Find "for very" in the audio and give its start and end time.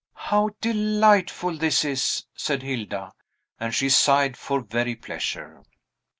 4.35-4.95